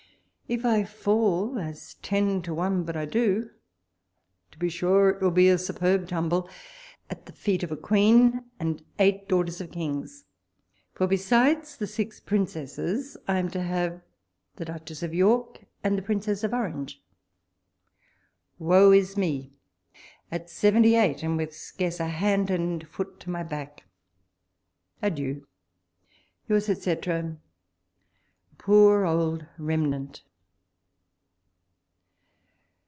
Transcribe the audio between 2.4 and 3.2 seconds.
to one but I